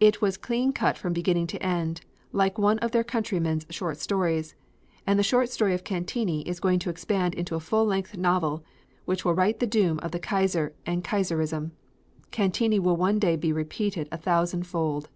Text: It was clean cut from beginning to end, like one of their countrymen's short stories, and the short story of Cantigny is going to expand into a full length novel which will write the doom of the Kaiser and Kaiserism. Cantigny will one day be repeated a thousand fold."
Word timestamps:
It 0.00 0.20
was 0.20 0.36
clean 0.36 0.72
cut 0.72 0.98
from 0.98 1.12
beginning 1.12 1.46
to 1.46 1.62
end, 1.62 2.00
like 2.32 2.58
one 2.58 2.80
of 2.80 2.90
their 2.90 3.04
countrymen's 3.04 3.64
short 3.70 3.98
stories, 3.98 4.56
and 5.06 5.16
the 5.16 5.22
short 5.22 5.48
story 5.48 5.74
of 5.74 5.84
Cantigny 5.84 6.42
is 6.44 6.58
going 6.58 6.80
to 6.80 6.90
expand 6.90 7.34
into 7.36 7.54
a 7.54 7.60
full 7.60 7.84
length 7.84 8.16
novel 8.16 8.64
which 9.04 9.24
will 9.24 9.34
write 9.36 9.60
the 9.60 9.68
doom 9.68 10.00
of 10.00 10.10
the 10.10 10.18
Kaiser 10.18 10.74
and 10.86 11.04
Kaiserism. 11.04 11.70
Cantigny 12.32 12.80
will 12.80 12.96
one 12.96 13.20
day 13.20 13.36
be 13.36 13.52
repeated 13.52 14.08
a 14.10 14.16
thousand 14.18 14.64
fold." 14.64 15.08